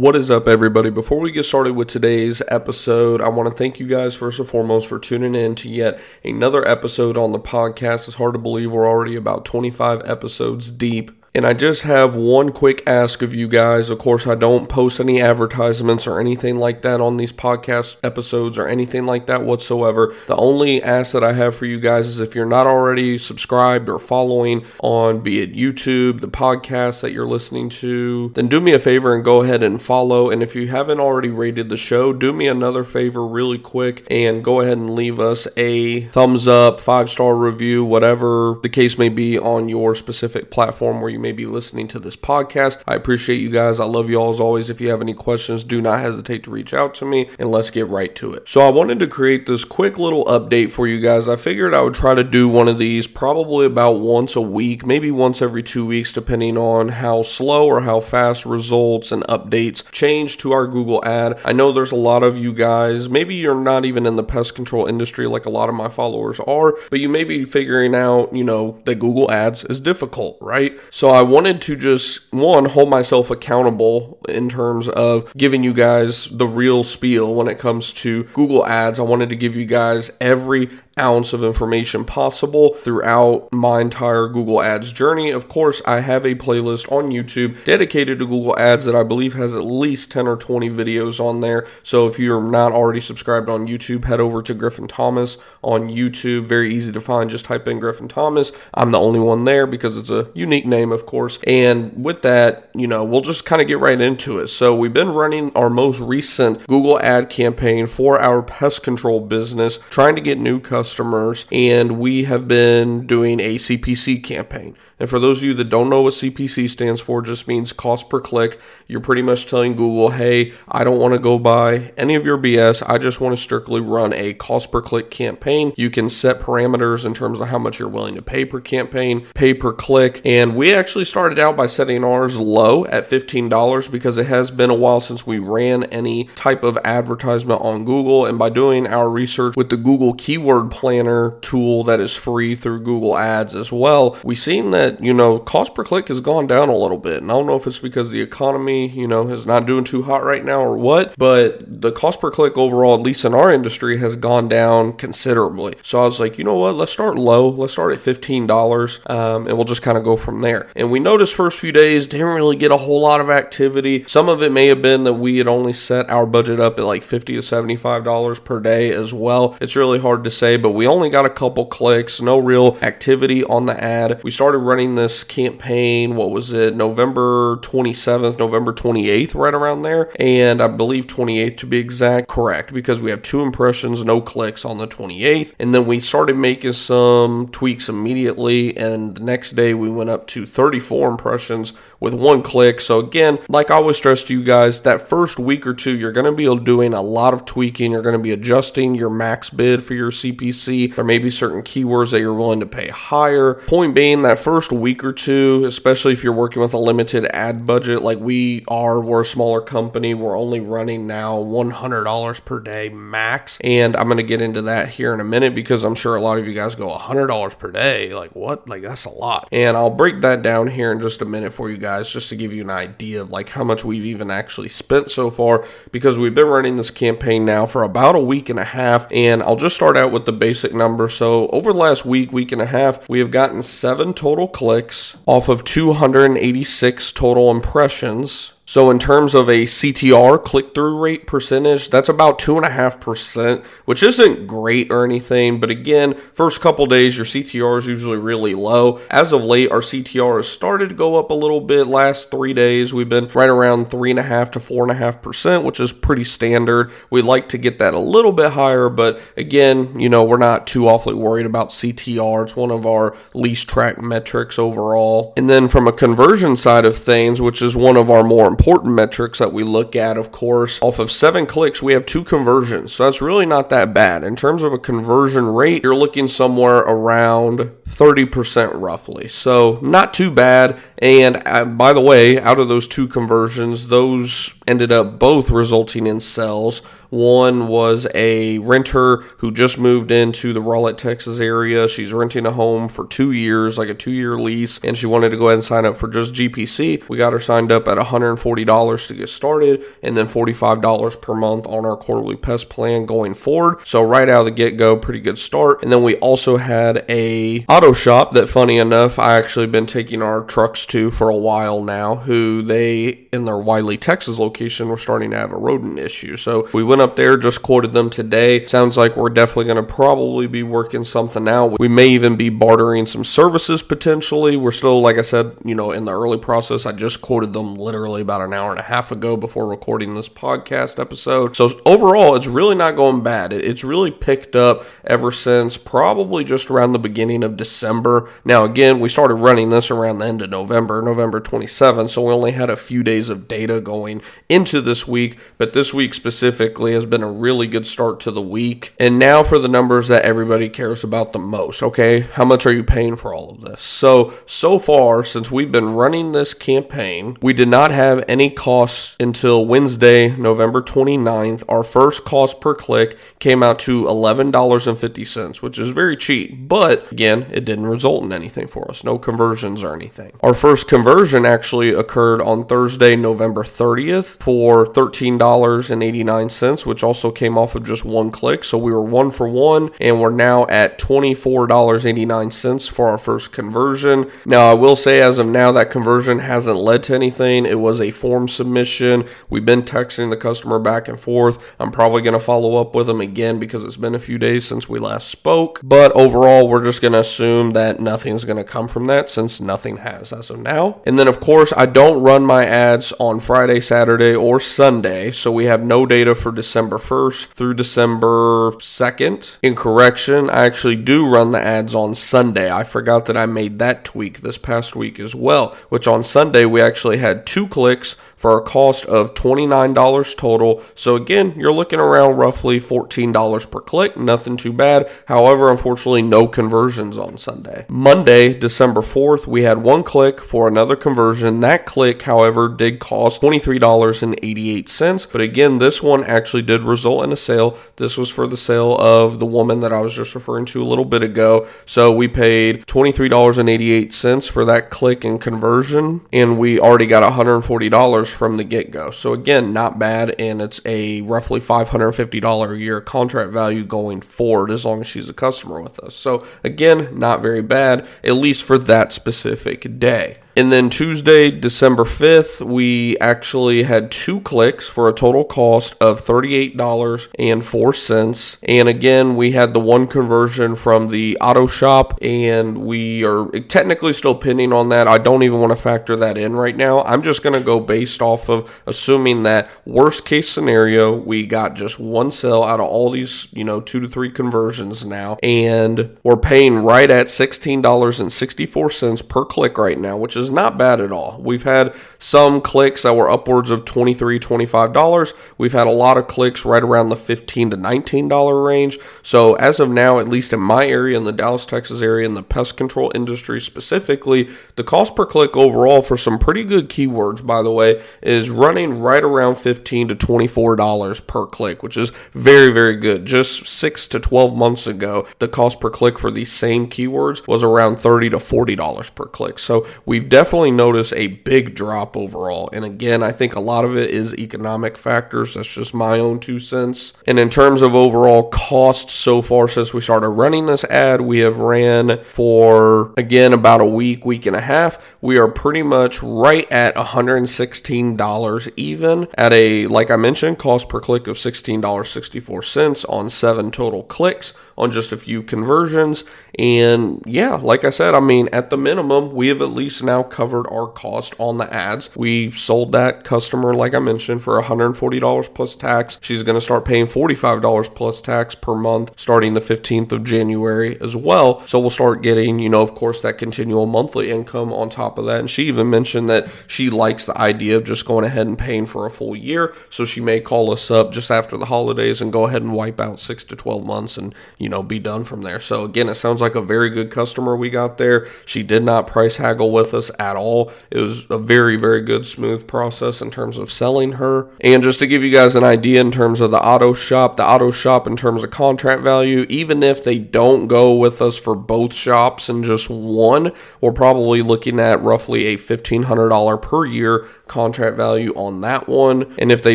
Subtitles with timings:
[0.00, 0.88] What is up, everybody?
[0.88, 4.48] Before we get started with today's episode, I want to thank you guys first and
[4.48, 8.08] foremost for tuning in to yet another episode on the podcast.
[8.08, 11.19] It's hard to believe we're already about 25 episodes deep.
[11.32, 13.88] And I just have one quick ask of you guys.
[13.88, 18.58] Of course, I don't post any advertisements or anything like that on these podcast episodes
[18.58, 20.12] or anything like that whatsoever.
[20.26, 23.88] The only ask that I have for you guys is if you're not already subscribed
[23.88, 28.72] or following on be it YouTube, the podcast that you're listening to, then do me
[28.72, 30.30] a favor and go ahead and follow.
[30.30, 34.42] And if you haven't already rated the show, do me another favor really quick and
[34.42, 39.08] go ahead and leave us a thumbs up, five star review, whatever the case may
[39.08, 42.82] be on your specific platform where you may be listening to this podcast.
[42.86, 43.78] I appreciate you guys.
[43.78, 44.70] I love you all as always.
[44.70, 47.70] If you have any questions, do not hesitate to reach out to me and let's
[47.70, 48.44] get right to it.
[48.48, 51.28] So, I wanted to create this quick little update for you guys.
[51.28, 54.84] I figured I would try to do one of these probably about once a week,
[54.84, 59.88] maybe once every two weeks, depending on how slow or how fast results and updates
[59.92, 61.38] change to our Google ad.
[61.44, 64.54] I know there's a lot of you guys, maybe you're not even in the pest
[64.54, 68.34] control industry like a lot of my followers are, but you may be figuring out,
[68.34, 70.78] you know, that Google ads is difficult, right?
[70.90, 76.26] So, I wanted to just, one, hold myself accountable in terms of giving you guys
[76.26, 78.98] the real spiel when it comes to Google Ads.
[78.98, 80.68] I wanted to give you guys every
[81.00, 85.30] ounce of information possible throughout my entire Google Ads journey.
[85.30, 89.34] Of course, I have a playlist on YouTube dedicated to Google Ads that I believe
[89.34, 91.66] has at least 10 or 20 videos on there.
[91.82, 96.46] So if you're not already subscribed on YouTube, head over to Griffin Thomas on YouTube.
[96.46, 97.30] Very easy to find.
[97.30, 98.52] Just type in Griffin Thomas.
[98.74, 101.38] I'm the only one there because it's a unique name, of course.
[101.46, 104.48] And with that, you know, we'll just kind of get right into it.
[104.48, 109.78] So we've been running our most recent Google ad campaign for our pest control business,
[109.88, 114.76] trying to get new customers customers, and we have been doing a CPC campaign.
[115.00, 118.10] And for those of you that don't know what CPC stands for, just means cost
[118.10, 118.60] per click.
[118.86, 122.36] You're pretty much telling Google, hey, I don't want to go buy any of your
[122.36, 122.82] BS.
[122.86, 125.72] I just want to strictly run a cost per click campaign.
[125.74, 129.26] You can set parameters in terms of how much you're willing to pay per campaign,
[129.34, 130.20] pay per click.
[130.22, 134.68] And we actually started out by setting ours low at $15 because it has been
[134.68, 138.26] a while since we ran any type of advertisement on Google.
[138.26, 142.82] And by doing our research with the Google Keyword Planner tool that is free through
[142.82, 146.68] Google Ads as well, we've seen that you know, cost per click has gone down
[146.68, 147.22] a little bit.
[147.22, 150.02] And I don't know if it's because the economy, you know, is not doing too
[150.02, 153.52] hot right now or what, but the cost per click overall, at least in our
[153.52, 155.74] industry, has gone down considerably.
[155.82, 157.48] So I was like, you know what, let's start low.
[157.48, 160.68] Let's start at $15 um, and we'll just kind of go from there.
[160.76, 164.04] And we noticed first few days didn't really get a whole lot of activity.
[164.06, 166.84] Some of it may have been that we had only set our budget up at
[166.84, 169.56] like 50 to $75 per day as well.
[169.60, 173.42] It's really hard to say, but we only got a couple clicks, no real activity
[173.44, 174.22] on the ad.
[174.22, 180.10] We started running this campaign, what was it, November 27th, November 28th, right around there.
[180.20, 184.64] And I believe 28th to be exact, correct, because we have two impressions, no clicks
[184.64, 185.52] on the 28th.
[185.58, 188.76] And then we started making some tweaks immediately.
[188.76, 192.80] And the next day we went up to 34 impressions with one click.
[192.80, 196.12] So again, like I always stress to you guys, that first week or two, you're
[196.12, 197.92] going to be doing a lot of tweaking.
[197.92, 200.94] You're going to be adjusting your max bid for your CPC.
[200.96, 203.54] There may be certain keywords that you're willing to pay higher.
[203.66, 207.66] Point being, that first week or two, especially if you're working with a limited ad
[207.66, 210.14] budget like we are, we're a smaller company.
[210.14, 213.58] We're only running now $100 per day max.
[213.62, 216.22] And I'm going to get into that here in a minute because I'm sure a
[216.22, 218.14] lot of you guys go $100 per day.
[218.14, 218.66] Like, what?
[218.68, 219.48] Like, that's a lot.
[219.52, 222.28] And I'll break that down here in just a minute for you guys guys just
[222.28, 225.66] to give you an idea of like how much we've even actually spent so far
[225.90, 229.42] because we've been running this campaign now for about a week and a half and
[229.42, 231.08] I'll just start out with the basic number.
[231.08, 235.16] So over the last week, week and a half, we have gotten 7 total clicks
[235.26, 241.90] off of 286 total impressions so in terms of a CTR click through rate percentage,
[241.90, 245.58] that's about two and a half percent, which isn't great or anything.
[245.58, 249.00] But again, first couple days your CTR is usually really low.
[249.10, 251.88] As of late, our CTR has started to go up a little bit.
[251.88, 254.94] Last three days, we've been right around three and a half to four and a
[254.94, 256.92] half percent, which is pretty standard.
[257.10, 260.68] We'd like to get that a little bit higher, but again, you know, we're not
[260.68, 262.44] too awfully worried about CTR.
[262.44, 265.32] It's one of our least tracked metrics overall.
[265.36, 268.92] And then from a conversion side of things, which is one of our more important
[268.92, 272.92] metrics that we look at, of course, off of seven clicks, we have two conversions.
[272.92, 274.22] So that's really not that bad.
[274.22, 279.28] In terms of a conversion rate, you're looking somewhere around 30% roughly.
[279.28, 280.78] So not too bad.
[280.98, 286.06] And uh, by the way, out of those two conversions, those ended up both resulting
[286.06, 286.82] in sales.
[287.10, 291.88] One was a renter who just moved into the Rowlett, Texas area.
[291.88, 295.30] She's renting a home for two years, like a two year lease, and she wanted
[295.30, 297.08] to go ahead and sign up for just GPC.
[297.08, 301.66] We got her signed up at $140 to get started and then $45 per month
[301.66, 303.78] on our quarterly pest plan going forward.
[303.84, 305.82] So right out of the get go, pretty good start.
[305.82, 310.22] And then we also had a auto shop that funny enough, I actually been taking
[310.22, 314.96] our trucks to for a while now, who they in their Wylie, Texas location were
[314.96, 316.36] starting to have a rodent issue.
[316.36, 318.66] So we went up there, just quoted them today.
[318.66, 321.78] Sounds like we're definitely going to probably be working something out.
[321.78, 324.56] We may even be bartering some services potentially.
[324.56, 326.86] We're still, like I said, you know, in the early process.
[326.86, 330.28] I just quoted them literally about an hour and a half ago before recording this
[330.28, 331.56] podcast episode.
[331.56, 333.52] So overall, it's really not going bad.
[333.52, 338.28] It's really picked up ever since probably just around the beginning of December.
[338.44, 342.32] Now, again, we started running this around the end of November, November 27th, so we
[342.32, 346.89] only had a few days of data going into this week, but this week specifically
[346.92, 348.92] has been a really good start to the week.
[348.98, 352.20] And now for the numbers that everybody cares about the most, okay?
[352.20, 353.82] How much are you paying for all of this?
[353.82, 359.16] So, so far, since we've been running this campaign, we did not have any costs
[359.20, 361.64] until Wednesday, November 29th.
[361.68, 366.68] Our first cost per click came out to $11.50, which is very cheap.
[366.68, 370.32] But again, it didn't result in anything for us, no conversions or anything.
[370.42, 377.74] Our first conversion actually occurred on Thursday, November 30th for $13.89, which also came off
[377.74, 378.64] of just one click.
[378.64, 384.30] So we were one for one, and we're now at $24.89 for our first conversion.
[384.44, 387.66] Now, I will say, as of now, that conversion hasn't led to anything.
[387.66, 389.24] It was a form submission.
[389.48, 391.58] We've been texting the customer back and forth.
[391.78, 394.66] I'm probably going to follow up with them again because it's been a few days
[394.66, 395.80] since we last spoke.
[395.82, 399.60] But overall, we're just going to assume that nothing's going to come from that since
[399.60, 401.00] nothing has as of now.
[401.06, 405.30] And then, of course, I don't run my ads on Friday, Saturday, or Sunday.
[405.32, 409.56] So we have no data for December 1st through December 2nd.
[409.62, 412.70] In correction, I actually do run the ads on Sunday.
[412.70, 416.64] I forgot that I made that tweak this past week as well, which on Sunday
[416.64, 420.82] we actually had two clicks for a cost of $29 total.
[420.94, 425.10] So again, you're looking around roughly $14 per click, nothing too bad.
[425.26, 427.84] However, unfortunately, no conversions on Sunday.
[427.90, 431.60] Monday, December 4th, we had one click for another conversion.
[431.60, 435.30] That click, however, did cost $23.88.
[435.30, 437.76] But again, this one actually did result in a sale.
[437.96, 440.88] This was for the sale of the woman that I was just referring to a
[440.88, 441.68] little bit ago.
[441.84, 448.56] So we paid $23.88 for that click and conversion, and we already got $140 from
[448.56, 449.10] the get go.
[449.10, 454.70] So, again, not bad, and it's a roughly $550 a year contract value going forward
[454.70, 456.14] as long as she's a customer with us.
[456.14, 460.38] So, again, not very bad, at least for that specific day.
[460.56, 466.24] And then Tuesday, December 5th, we actually had two clicks for a total cost of
[466.24, 468.56] $38.04.
[468.64, 474.12] And again, we had the one conversion from the auto shop, and we are technically
[474.12, 475.06] still pending on that.
[475.06, 477.02] I don't even want to factor that in right now.
[477.04, 481.74] I'm just going to go based off of assuming that worst case scenario, we got
[481.74, 486.16] just one sale out of all these, you know, two to three conversions now, and
[486.22, 491.12] we're paying right at $16.64 per click right now, which is is not bad at
[491.12, 491.40] all.
[491.40, 495.32] We've had some clicks that were upwards of $23, $25.
[495.58, 498.98] We've had a lot of clicks right around the 15 to $19 range.
[499.22, 502.34] So, as of now, at least in my area, in the Dallas, Texas area, in
[502.34, 507.44] the pest control industry specifically, the cost per click overall for some pretty good keywords,
[507.44, 512.70] by the way, is running right around 15 to $24 per click, which is very,
[512.70, 513.26] very good.
[513.26, 517.62] Just six to 12 months ago, the cost per click for these same keywords was
[517.62, 519.58] around 30 to $40 per click.
[519.58, 522.70] So, we've definitely notice a big drop overall.
[522.72, 525.54] And again, I think a lot of it is economic factors.
[525.54, 527.12] That's just my own two cents.
[527.26, 531.40] And in terms of overall cost so far since we started running this ad, we
[531.40, 534.98] have ran for again about a week, week and a half.
[535.20, 541.00] We are pretty much right at $116 even at a like I mentioned cost per
[541.00, 546.24] click of $16.64 on 7 total clicks on just a few conversions.
[546.58, 550.22] And yeah, like I said, I mean, at the minimum, we have at least now
[550.22, 552.14] covered our cost on the ads.
[552.16, 556.18] We sold that customer, like I mentioned, for $140 plus tax.
[556.22, 561.00] She's going to start paying $45 plus tax per month starting the 15th of January
[561.00, 561.66] as well.
[561.66, 565.26] So we'll start getting, you know, of course, that continual monthly income on top of
[565.26, 565.40] that.
[565.40, 568.86] And she even mentioned that she likes the idea of just going ahead and paying
[568.86, 569.74] for a full year.
[569.90, 572.98] So she may call us up just after the holidays and go ahead and wipe
[572.98, 575.60] out six to 12 months and, you know, be done from there.
[575.60, 578.28] So again, it sounds like a very good customer we got there.
[578.46, 580.72] She did not price haggle with us at all.
[580.90, 584.48] It was a very, very good, smooth process in terms of selling her.
[584.60, 587.46] And just to give you guys an idea in terms of the auto shop, the
[587.46, 591.54] auto shop in terms of contract value, even if they don't go with us for
[591.54, 597.96] both shops and just one, we're probably looking at roughly a $1,500 per year contract
[597.96, 599.34] value on that one.
[599.36, 599.74] And if they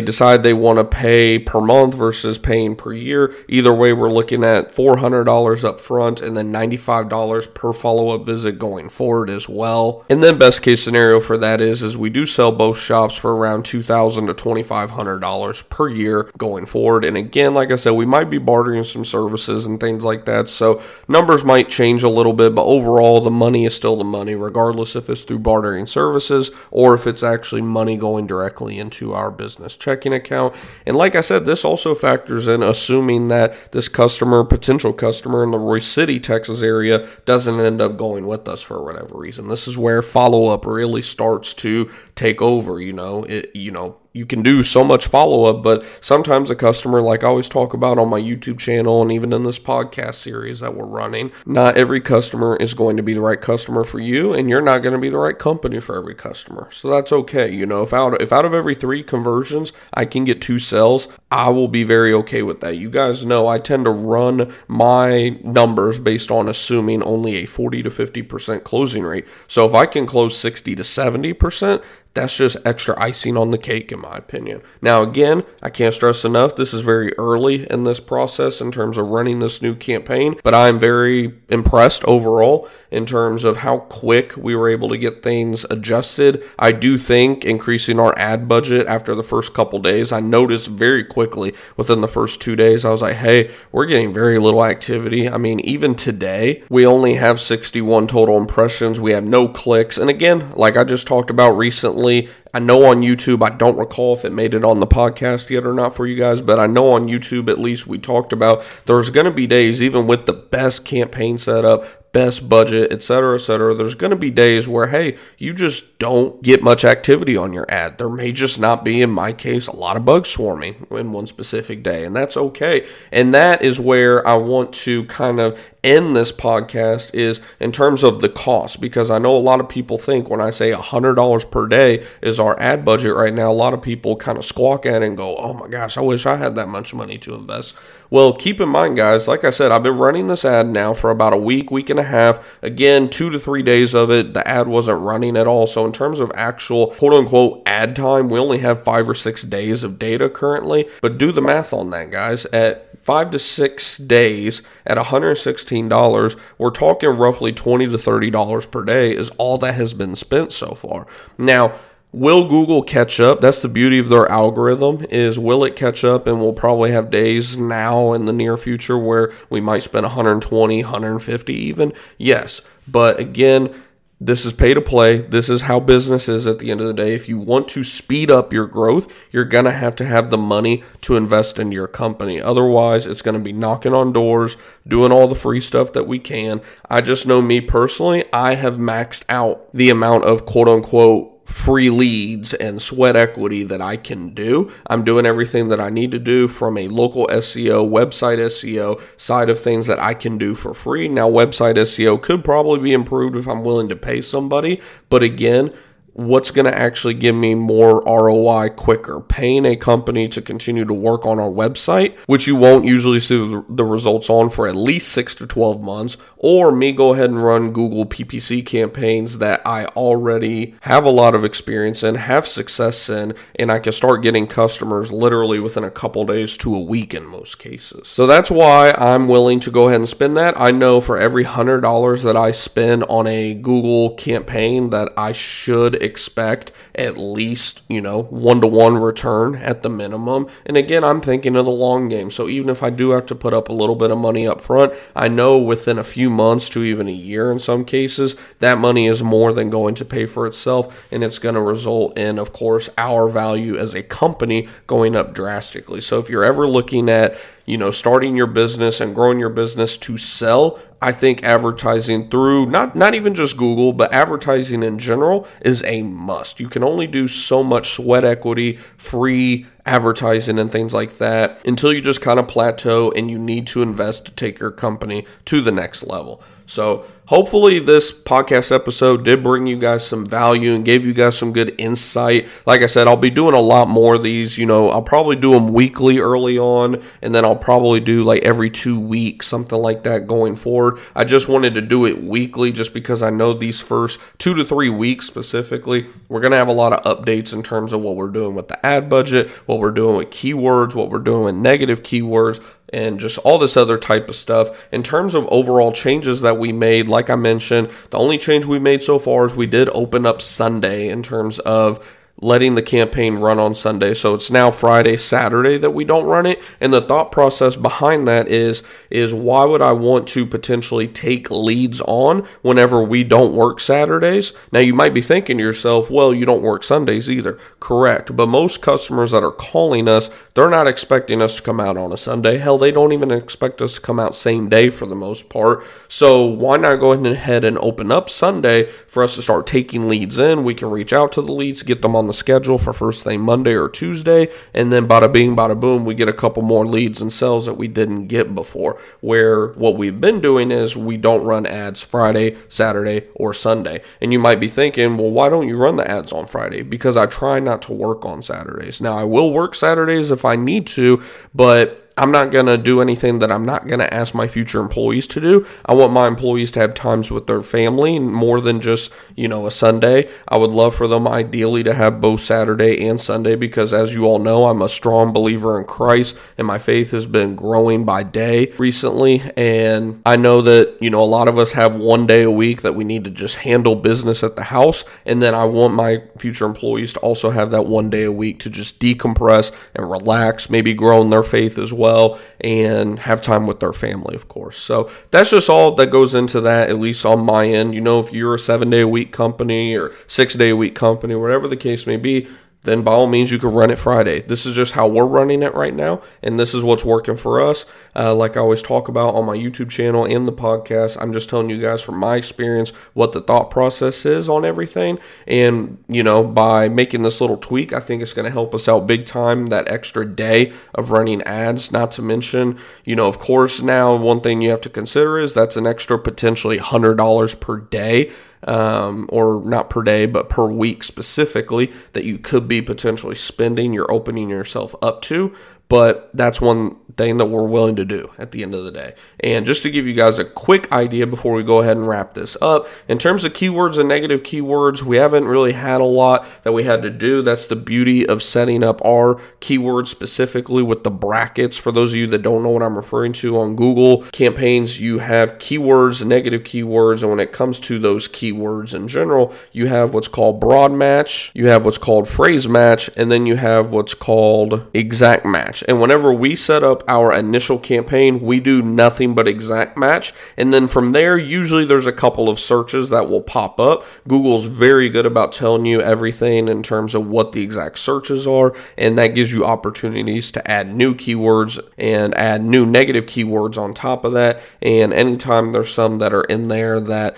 [0.00, 4.42] decide they want to pay per month versus paying per year, either way, we're looking
[4.42, 10.04] at $400 up front and then $95 per follow up visit going forward as well.
[10.08, 13.36] And then best case scenario for that is is we do sell both shops for
[13.36, 17.04] around $2,000 to $2,500 per year going forward.
[17.04, 20.48] And again, like I said, we might be bartering some services and things like that.
[20.48, 24.34] So numbers might change a little bit, but overall, the money is still the money,
[24.34, 29.30] regardless if it's through bartering services or if it's actually money going directly into our
[29.30, 30.54] business checking account.
[30.84, 35.52] And like I said, this also factors in assuming that this customer, potential customer in
[35.52, 39.46] the Royse City, Texas area, doesn't end up going with us for whatever reason.
[39.46, 42.80] This is where follow up really starts to take over.
[42.80, 46.56] You know, it, you know, you can do so much follow up, but sometimes a
[46.56, 50.14] customer, like I always talk about on my YouTube channel and even in this podcast
[50.14, 54.00] series that we're running, not every customer is going to be the right customer for
[54.00, 56.68] you, and you're not going to be the right company for every customer.
[56.72, 57.52] So that's okay.
[57.52, 61.08] You know, if out if out of every three conversions I can get two sales,
[61.30, 62.76] I will be very okay with that.
[62.76, 67.82] You guys know I tend to run my numbers based on assuming only a 40
[67.82, 69.26] to 50% closing rate.
[69.46, 71.82] So if I can close 60 to 70%,
[72.16, 74.62] that's just extra icing on the cake, in my opinion.
[74.82, 78.98] Now, again, I can't stress enough, this is very early in this process in terms
[78.98, 84.34] of running this new campaign, but I'm very impressed overall in terms of how quick
[84.38, 86.42] we were able to get things adjusted.
[86.58, 91.04] I do think increasing our ad budget after the first couple days, I noticed very
[91.04, 95.28] quickly within the first two days, I was like, hey, we're getting very little activity.
[95.28, 99.98] I mean, even today, we only have 61 total impressions, we have no clicks.
[99.98, 104.14] And again, like I just talked about recently, I know on YouTube, I don't recall
[104.14, 106.66] if it made it on the podcast yet or not for you guys, but I
[106.66, 110.24] know on YouTube at least we talked about there's going to be days, even with
[110.24, 114.66] the best campaign setup, best budget, et cetera, et cetera, there's going to be days
[114.66, 117.98] where, hey, you just don't get much activity on your ad.
[117.98, 121.26] There may just not be, in my case, a lot of bug swarming in one
[121.26, 122.86] specific day, and that's okay.
[123.12, 128.02] And that is where I want to kind of end this podcast is in terms
[128.02, 131.50] of the cost because I know a lot of people think when I say $100
[131.50, 134.84] per day is our ad budget right now, a lot of people kind of squawk
[134.84, 137.34] at it and go, oh my gosh, I wish I had that much money to
[137.34, 137.74] invest.
[138.08, 141.10] Well, keep in mind, guys, like I said, I've been running this ad now for
[141.10, 142.44] about a week, week and a half.
[142.62, 145.66] Again, two to three days of it, the ad wasn't running at all.
[145.66, 149.42] So, in terms of actual quote unquote ad time, we only have five or six
[149.42, 150.88] days of data currently.
[151.00, 152.46] But do the math on that, guys.
[152.46, 159.16] At five to six days at $116, we're talking roughly 20 to $30 per day
[159.16, 161.06] is all that has been spent so far.
[161.38, 161.72] Now,
[162.12, 163.42] Will Google catch up?
[163.42, 167.10] That's the beauty of their algorithm is will it catch up and we'll probably have
[167.10, 171.92] days now in the near future where we might spend 120, 150 even.
[172.16, 172.62] Yes.
[172.88, 173.74] But again,
[174.18, 175.18] this is pay to play.
[175.18, 177.14] This is how business is at the end of the day.
[177.14, 180.38] If you want to speed up your growth, you're going to have to have the
[180.38, 182.40] money to invest in your company.
[182.40, 184.56] Otherwise, it's going to be knocking on doors,
[184.88, 186.62] doing all the free stuff that we can.
[186.88, 191.90] I just know me personally, I have maxed out the amount of quote unquote free
[191.90, 194.70] leads and sweat equity that I can do.
[194.88, 199.48] I'm doing everything that I need to do from a local SEO, website SEO side
[199.48, 201.06] of things that I can do for free.
[201.06, 205.72] Now, website SEO could probably be improved if I'm willing to pay somebody, but again,
[206.16, 209.20] what's going to actually give me more ROI quicker.
[209.20, 213.36] Paying a company to continue to work on our website, which you won't usually see
[213.68, 217.44] the results on for at least six to 12 months, or me go ahead and
[217.44, 223.10] run Google PPC campaigns that I already have a lot of experience in, have success
[223.10, 227.12] in, and I can start getting customers literally within a couple days to a week
[227.12, 228.08] in most cases.
[228.08, 230.58] So that's why I'm willing to go ahead and spend that.
[230.58, 236.05] I know for every $100 that I spend on a Google campaign that I should
[236.06, 240.48] expect at least, you know, one to one return at the minimum.
[240.64, 242.30] And again, I'm thinking of the long game.
[242.30, 244.62] So even if I do have to put up a little bit of money up
[244.62, 248.78] front, I know within a few months to even a year in some cases, that
[248.78, 251.06] money is more than going to pay for itself.
[251.10, 255.34] And it's going to result in, of course, our value as a company going up
[255.34, 256.00] drastically.
[256.00, 257.36] So if you're ever looking at,
[257.66, 262.66] you know, starting your business and growing your business to sell, I think advertising through
[262.66, 266.58] not not even just Google, but advertising in general is a must.
[266.58, 271.92] You can only do so much sweat equity, free advertising and things like that until
[271.92, 275.60] you just kind of plateau and you need to invest to take your company to
[275.60, 276.42] the next level.
[276.66, 281.36] So hopefully this podcast episode did bring you guys some value and gave you guys
[281.36, 282.48] some good insight.
[282.64, 284.58] Like I said, I'll be doing a lot more of these.
[284.58, 288.42] You know, I'll probably do them weekly early on, and then I'll probably do like
[288.42, 290.98] every two weeks, something like that going forward.
[291.14, 294.64] I just wanted to do it weekly just because I know these first two to
[294.64, 298.16] three weeks specifically, we're going to have a lot of updates in terms of what
[298.16, 301.54] we're doing with the ad budget, what we're doing with keywords, what we're doing with
[301.54, 302.62] negative keywords,
[302.96, 304.70] and just all this other type of stuff.
[304.90, 308.78] In terms of overall changes that we made, like I mentioned, the only change we
[308.78, 312.02] made so far is we did open up Sunday in terms of
[312.40, 314.12] letting the campaign run on Sunday.
[314.12, 316.62] So it's now Friday, Saturday that we don't run it.
[316.80, 321.50] And the thought process behind that is is why would I want to potentially take
[321.50, 324.52] leads on whenever we don't work Saturdays?
[324.70, 327.58] Now you might be thinking to yourself, well, you don't work Sundays either.
[327.80, 328.36] Correct.
[328.36, 332.12] But most customers that are calling us, they're not expecting us to come out on
[332.12, 332.58] a Sunday.
[332.58, 335.84] Hell, they don't even expect us to come out same day for the most part.
[336.08, 340.38] So why not go ahead and open up Sunday for us to start taking leads
[340.38, 340.64] in?
[340.64, 343.40] We can reach out to the leads, get them on the schedule for first thing
[343.40, 347.22] Monday or Tuesday, and then bada bing, bada boom, we get a couple more leads
[347.22, 349.00] and sales that we didn't get before.
[349.20, 354.02] Where what we've been doing is we don't run ads Friday, Saturday, or Sunday.
[354.20, 356.82] And you might be thinking, well, why don't you run the ads on Friday?
[356.82, 359.00] Because I try not to work on Saturdays.
[359.00, 361.22] Now, I will work Saturdays if I need to,
[361.54, 364.80] but I'm not going to do anything that I'm not going to ask my future
[364.80, 365.66] employees to do.
[365.84, 369.66] I want my employees to have times with their family more than just, you know,
[369.66, 370.30] a Sunday.
[370.48, 374.24] I would love for them ideally to have both Saturday and Sunday because as you
[374.24, 378.22] all know, I'm a strong believer in Christ and my faith has been growing by
[378.22, 382.44] day recently and I know that, you know, a lot of us have one day
[382.44, 385.66] a week that we need to just handle business at the house and then I
[385.66, 389.70] want my future employees to also have that one day a week to just decompress
[389.94, 393.92] and relax, maybe grow in their faith as well well and have time with their
[393.92, 394.78] family, of course.
[394.78, 397.94] So that's just all that goes into that, at least on my end.
[397.94, 400.94] You know, if you're a seven day a week company or six day a week
[400.94, 402.46] company, whatever the case may be,
[402.86, 404.40] then by all means you can run it Friday.
[404.40, 407.60] This is just how we're running it right now, and this is what's working for
[407.60, 407.84] us.
[408.14, 411.50] Uh, like I always talk about on my YouTube channel and the podcast, I'm just
[411.50, 415.18] telling you guys from my experience what the thought process is on everything.
[415.46, 418.88] And, you know, by making this little tweak, I think it's going to help us
[418.88, 421.92] out big time that extra day of running ads.
[421.92, 425.52] Not to mention, you know, of course, now one thing you have to consider is
[425.52, 428.32] that's an extra potentially $100 per day
[428.66, 433.92] um, or not per day, but per week specifically, that you could be potentially spending,
[433.92, 435.54] you're opening yourself up to
[435.88, 439.14] but that's one thing that we're willing to do at the end of the day.
[439.40, 442.34] And just to give you guys a quick idea before we go ahead and wrap
[442.34, 446.46] this up, in terms of keywords and negative keywords, we haven't really had a lot
[446.62, 447.40] that we had to do.
[447.40, 451.76] That's the beauty of setting up our keywords specifically with the brackets.
[451.76, 455.20] For those of you that don't know what I'm referring to on Google campaigns, you
[455.20, 460.12] have keywords, negative keywords, and when it comes to those keywords in general, you have
[460.12, 464.14] what's called broad match, you have what's called phrase match, and then you have what's
[464.14, 465.88] called exact match match.
[465.88, 470.32] And whenever we set up our initial campaign, we do nothing but exact match.
[470.56, 474.04] And then from there, usually there's a couple of searches that will pop up.
[474.26, 478.74] Google's very good about telling you everything in terms of what the exact searches are.
[478.96, 483.94] And that gives you opportunities to add new keywords and add new negative keywords on
[483.94, 484.60] top of that.
[484.82, 487.36] And anytime there's some that are in there that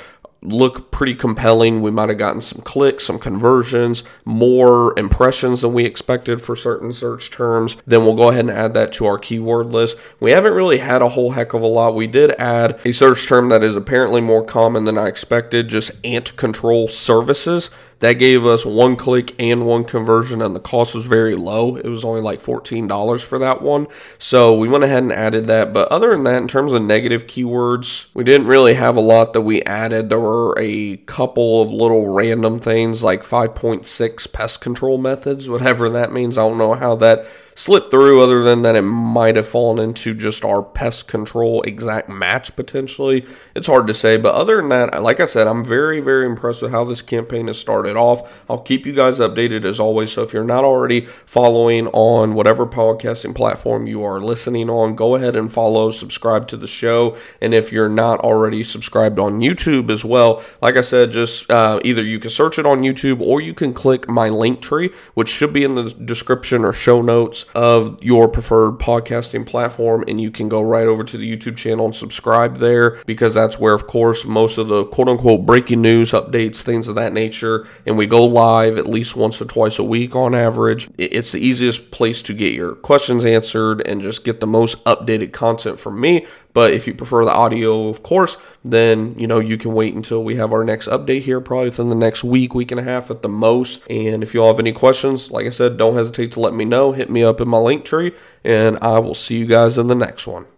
[0.52, 1.80] look pretty compelling.
[1.80, 6.92] We might have gotten some clicks, some conversions, more impressions than we expected for certain
[6.92, 7.76] search terms.
[7.86, 9.96] Then we'll go ahead and add that to our keyword list.
[10.20, 11.94] We haven't really had a whole heck of a lot.
[11.94, 15.92] We did add a search term that is apparently more common than I expected, just
[16.04, 17.70] ant control services.
[18.00, 21.76] That gave us one click and one conversion, and the cost was very low.
[21.76, 23.88] It was only like $14 for that one.
[24.18, 25.72] So we went ahead and added that.
[25.72, 29.32] But other than that, in terms of negative keywords, we didn't really have a lot
[29.32, 30.08] that we added.
[30.08, 36.12] There were a couple of little random things like 5.6 pest control methods, whatever that
[36.12, 36.38] means.
[36.38, 37.26] I don't know how that
[37.58, 42.08] slipped through other than that it might have fallen into just our pest control exact
[42.08, 43.26] match potentially.
[43.56, 46.62] It's hard to say, but other than that, like I said, I'm very, very impressed
[46.62, 48.30] with how this campaign has started off.
[48.48, 50.12] I'll keep you guys updated as always.
[50.12, 55.16] So if you're not already following on whatever podcasting platform you are listening on, go
[55.16, 57.16] ahead and follow, subscribe to the show.
[57.40, 61.80] And if you're not already subscribed on YouTube as well, like I said, just uh,
[61.84, 65.52] either you can search it on YouTube or you can click my Linktree, which should
[65.52, 70.48] be in the description or show notes of your preferred podcasting platform, and you can
[70.48, 74.24] go right over to the YouTube channel and subscribe there because that's where, of course,
[74.24, 78.24] most of the quote unquote breaking news, updates, things of that nature, and we go
[78.24, 80.88] live at least once or twice a week on average.
[80.98, 85.32] It's the easiest place to get your questions answered and just get the most updated
[85.32, 86.26] content from me.
[86.58, 90.24] But if you prefer the audio, of course, then you know you can wait until
[90.24, 93.12] we have our next update here, probably within the next week, week and a half
[93.12, 93.80] at the most.
[93.88, 96.64] And if you all have any questions, like I said, don't hesitate to let me
[96.64, 96.90] know.
[96.90, 100.26] Hit me up in my Linktree, and I will see you guys in the next
[100.26, 100.46] one.